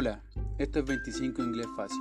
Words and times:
Hola, 0.00 0.22
esto 0.58 0.78
es 0.78 0.84
25 0.84 1.42
Inglés 1.42 1.66
Fácil, 1.76 1.98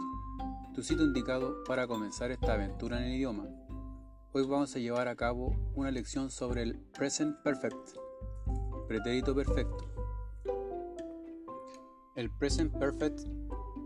tu 0.75 0.83
sitio 0.83 1.03
indicado 1.03 1.63
para 1.63 1.87
comenzar 1.87 2.29
esta 2.29 2.53
aventura 2.53 2.99
en 2.99 3.05
el 3.05 3.15
idioma. 3.15 3.47
Hoy 4.33 4.45
vamos 4.45 4.75
a 4.75 4.77
llevar 4.77 5.07
a 5.07 5.15
cabo 5.15 5.55
una 5.73 5.89
lección 5.89 6.29
sobre 6.29 6.61
el 6.61 6.77
Present 6.95 7.41
Perfect, 7.41 7.97
pretérito 8.87 9.33
perfecto. 9.33 9.89
El 12.15 12.29
Present 12.29 12.71
Perfect 12.77 13.19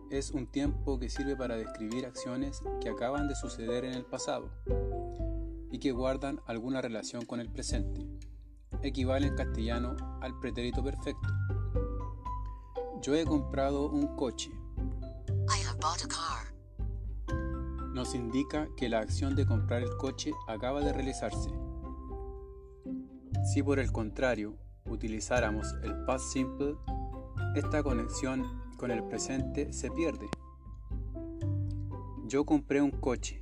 es 0.09 0.31
un 0.31 0.45
tiempo 0.45 0.99
que 0.99 1.07
sirve 1.07 1.37
para 1.37 1.55
describir 1.55 2.05
acciones 2.05 2.61
que 2.81 2.89
acaban 2.89 3.29
de 3.29 3.35
suceder 3.35 3.85
en 3.85 3.93
el 3.93 4.03
pasado 4.03 4.51
y 5.71 5.79
que 5.79 5.93
guardan 5.93 6.41
alguna 6.47 6.81
relación 6.81 7.25
con 7.25 7.39
el 7.39 7.49
presente. 7.49 8.05
Equivale 8.83 9.27
en 9.27 9.37
castellano 9.37 9.95
al 10.19 10.37
pretérito 10.37 10.83
perfecto. 10.83 11.29
Yo 13.01 13.15
he 13.15 13.25
comprado 13.25 13.89
un 13.89 14.15
coche. 14.15 14.51
Nos 17.95 18.13
indica 18.13 18.67
que 18.77 18.89
la 18.89 18.99
acción 18.99 19.35
de 19.35 19.47
comprar 19.47 19.81
el 19.81 19.97
coche 19.97 20.31
acaba 20.47 20.81
de 20.81 20.93
realizarse. 20.93 21.49
Si 23.51 23.63
por 23.63 23.79
el 23.79 23.91
contrario 23.91 24.55
utilizáramos 24.85 25.73
el 25.81 26.05
past 26.05 26.31
simple, 26.31 26.75
esta 27.55 27.81
conexión 27.81 28.61
con 28.77 28.91
el 28.91 29.03
presente 29.03 29.73
se 29.73 29.89
pierde. 29.89 30.29
Yo 32.27 32.45
compré 32.45 32.83
un 32.83 32.91
coche. 32.91 33.41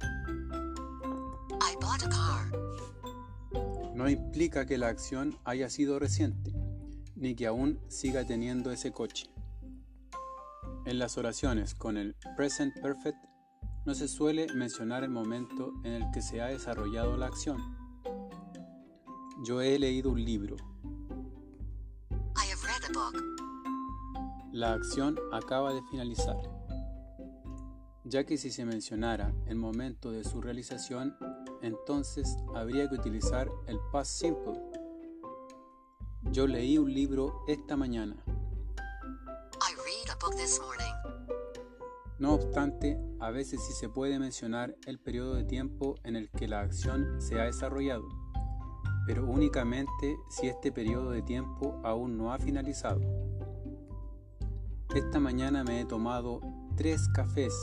No 3.93 4.07
implica 4.07 4.65
que 4.65 4.77
la 4.77 4.87
acción 4.87 5.37
haya 5.43 5.69
sido 5.69 5.99
reciente, 5.99 6.53
ni 7.17 7.35
que 7.35 7.45
aún 7.45 7.81
siga 7.89 8.23
teniendo 8.23 8.71
ese 8.71 8.93
coche. 8.93 9.29
En 10.89 10.97
las 10.97 11.19
oraciones 11.19 11.75
con 11.75 11.97
el 11.97 12.15
present 12.35 12.73
perfect 12.81 13.19
no 13.85 13.93
se 13.93 14.07
suele 14.07 14.47
mencionar 14.55 15.03
el 15.03 15.11
momento 15.11 15.71
en 15.83 15.93
el 15.93 16.09
que 16.09 16.23
se 16.23 16.41
ha 16.41 16.47
desarrollado 16.47 17.15
la 17.15 17.27
acción. 17.27 17.59
Yo 19.45 19.61
he 19.61 19.77
leído 19.77 20.09
un 20.09 20.25
libro. 20.25 20.57
La 24.51 24.73
acción 24.73 25.19
acaba 25.31 25.75
de 25.75 25.83
finalizar, 25.91 26.37
ya 28.03 28.23
que 28.23 28.39
si 28.39 28.49
se 28.49 28.65
mencionara 28.65 29.31
el 29.45 29.57
momento 29.57 30.09
de 30.09 30.23
su 30.23 30.41
realización, 30.41 31.15
entonces 31.61 32.35
habría 32.55 32.89
que 32.89 32.95
utilizar 32.95 33.47
el 33.67 33.77
past 33.91 34.21
simple. 34.21 34.59
Yo 36.31 36.47
leí 36.47 36.79
un 36.79 36.91
libro 36.91 37.43
esta 37.47 37.77
mañana. 37.77 38.15
No 42.19 42.33
obstante, 42.33 42.99
a 43.21 43.31
veces 43.31 43.63
sí 43.65 43.71
se 43.73 43.87
puede 43.87 44.19
mencionar 44.19 44.75
el 44.85 44.99
periodo 44.99 45.35
de 45.35 45.45
tiempo 45.45 45.95
en 46.03 46.17
el 46.17 46.29
que 46.31 46.49
la 46.49 46.59
acción 46.59 47.21
se 47.21 47.39
ha 47.39 47.45
desarrollado, 47.45 48.03
pero 49.07 49.25
únicamente 49.25 50.17
si 50.29 50.47
este 50.47 50.73
periodo 50.73 51.11
de 51.11 51.21
tiempo 51.21 51.79
aún 51.85 52.17
no 52.17 52.33
ha 52.33 52.39
finalizado. 52.39 52.99
Esta 54.93 55.19
mañana 55.19 55.63
me 55.63 55.79
he 55.79 55.85
tomado 55.85 56.41
tres 56.75 57.07
cafés. 57.15 57.53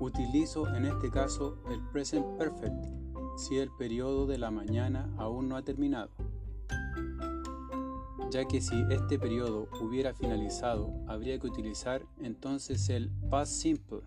Utilizo 0.00 0.74
en 0.74 0.86
este 0.86 1.10
caso 1.10 1.58
el 1.68 1.86
present 1.88 2.26
perfect 2.38 3.03
si 3.36 3.58
el 3.58 3.70
periodo 3.70 4.26
de 4.26 4.38
la 4.38 4.50
mañana 4.50 5.12
aún 5.18 5.48
no 5.48 5.56
ha 5.56 5.62
terminado, 5.62 6.10
ya 8.30 8.46
que 8.46 8.60
si 8.60 8.74
este 8.90 9.18
periodo 9.18 9.68
hubiera 9.80 10.14
finalizado 10.14 10.92
habría 11.08 11.38
que 11.38 11.46
utilizar 11.46 12.04
entonces 12.20 12.88
el 12.88 13.10
past 13.30 13.52
simple. 13.52 14.00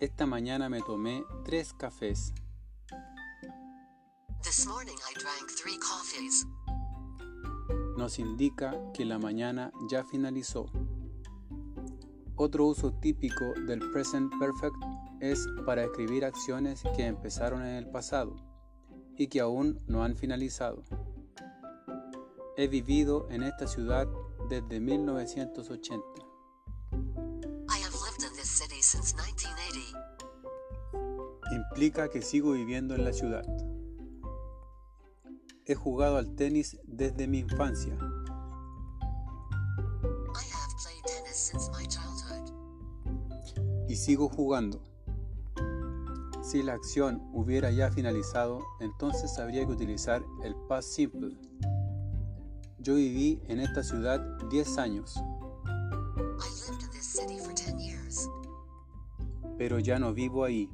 Esta 0.00 0.26
mañana 0.26 0.68
me 0.68 0.80
tomé 0.80 1.24
tres 1.44 1.72
cafés. 1.74 2.32
Nos 7.96 8.18
indica 8.18 8.74
que 8.92 9.04
la 9.04 9.18
mañana 9.18 9.70
ya 9.88 10.04
finalizó. 10.04 10.66
Otro 12.34 12.66
uso 12.66 12.92
típico 12.94 13.44
del 13.66 13.78
present 13.92 14.32
perfect 14.40 14.74
es 15.22 15.46
para 15.64 15.84
escribir 15.84 16.24
acciones 16.24 16.82
que 16.96 17.06
empezaron 17.06 17.62
en 17.62 17.76
el 17.76 17.88
pasado 17.88 18.34
y 19.16 19.28
que 19.28 19.38
aún 19.38 19.80
no 19.86 20.02
han 20.02 20.16
finalizado. 20.16 20.82
He 22.56 22.66
vivido 22.66 23.28
en 23.30 23.44
esta 23.44 23.68
ciudad 23.68 24.08
desde 24.50 24.80
1980. 24.80 26.04
Implica 31.52 32.08
que 32.08 32.20
sigo 32.20 32.52
viviendo 32.52 32.96
en 32.96 33.04
la 33.04 33.12
ciudad. 33.12 33.44
He 35.66 35.76
jugado 35.76 36.16
al 36.16 36.34
tenis 36.34 36.80
desde 36.82 37.28
mi 37.28 37.38
infancia. 37.38 37.96
Y 43.88 43.96
sigo 43.96 44.28
jugando. 44.28 44.91
Si 46.42 46.60
la 46.60 46.74
acción 46.74 47.22
hubiera 47.32 47.70
ya 47.70 47.92
finalizado, 47.92 48.66
entonces 48.80 49.38
habría 49.38 49.64
que 49.64 49.70
utilizar 49.70 50.24
el 50.42 50.56
past 50.68 50.88
simple. 50.88 51.38
Yo 52.80 52.96
viví 52.96 53.40
en 53.46 53.60
esta 53.60 53.84
ciudad 53.84 54.20
10 54.50 54.78
años. 54.78 55.22
Pero 59.56 59.78
ya 59.78 60.00
no 60.00 60.12
vivo 60.12 60.44
ahí. 60.44 60.68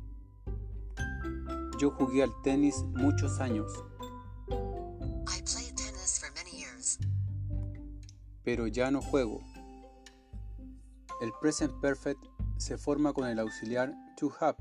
Yo 1.79 1.91
jugué 1.91 2.23
al 2.23 2.33
tenis 2.43 2.83
muchos 2.95 3.39
años. 3.39 3.71
Pero 8.43 8.67
ya 8.69 8.91
no 8.91 9.03
juego. 9.03 9.43
El 11.21 11.31
present 11.43 11.79
perfect 11.83 12.25
se 12.57 12.79
forma 12.79 13.13
con 13.13 13.29
el 13.29 13.39
auxiliar 13.39 13.93
to 14.17 14.33
have 14.41 14.57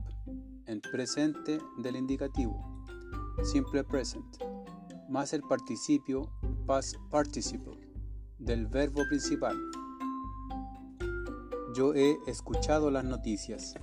en 0.67 0.81
presente 0.81 1.59
del 1.77 1.95
indicativo, 1.95 2.85
simple 3.43 3.83
present, 3.83 4.37
más 5.09 5.33
el 5.33 5.41
participio 5.41 6.29
past 6.65 6.95
participle 7.09 7.79
del 8.37 8.67
verbo 8.67 9.01
principal. 9.07 9.57
Yo 11.73 11.93
he 11.93 12.17
escuchado 12.27 12.91
las 12.91 13.05
noticias. 13.05 13.75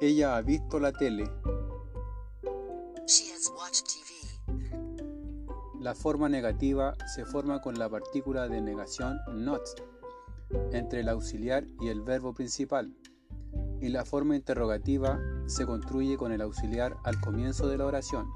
Ella 0.00 0.36
ha 0.36 0.42
visto 0.42 0.78
la 0.78 0.92
tele. 0.92 1.30
La 5.80 5.94
forma 5.94 6.28
negativa 6.28 6.94
se 7.14 7.24
forma 7.26 7.60
con 7.60 7.78
la 7.78 7.88
partícula 7.90 8.48
de 8.48 8.60
negación 8.60 9.18
not 9.34 9.93
entre 10.72 11.00
el 11.00 11.08
auxiliar 11.08 11.66
y 11.80 11.88
el 11.88 12.02
verbo 12.02 12.34
principal, 12.34 12.94
y 13.80 13.88
la 13.88 14.04
forma 14.04 14.36
interrogativa 14.36 15.20
se 15.46 15.66
construye 15.66 16.16
con 16.16 16.32
el 16.32 16.40
auxiliar 16.40 16.96
al 17.04 17.20
comienzo 17.20 17.68
de 17.68 17.78
la 17.78 17.86
oración, 17.86 18.26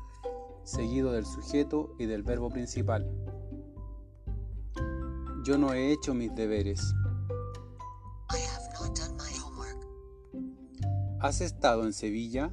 seguido 0.65 1.13
del 1.13 1.25
sujeto 1.25 1.95
y 1.99 2.07
del 2.07 2.23
verbo 2.23 2.51
principal. 2.51 3.09
Yo 5.45 5.57
no 5.57 5.73
he 5.73 5.93
hecho 5.93 6.13
mis 6.15 6.35
deberes. 6.35 6.95
¿Has 11.21 11.41
estado 11.41 11.85
en 11.85 11.93
Sevilla? 11.93 12.53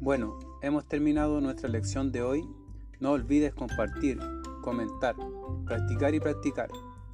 Bueno, 0.00 0.38
hemos 0.62 0.86
terminado 0.86 1.40
nuestra 1.40 1.68
lección 1.68 2.12
de 2.12 2.22
hoy. 2.22 2.48
No 3.00 3.12
olvides 3.12 3.54
compartir 3.54 4.20
comentar, 4.66 5.14
practicar 5.64 6.12
y 6.12 6.18
practicar. 6.18 6.68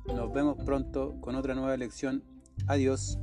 Nos 0.06 0.32
vemos 0.32 0.56
pronto 0.64 1.20
con 1.20 1.34
otra 1.34 1.54
nueva 1.54 1.76
lección. 1.76 2.24
Adiós. 2.66 3.18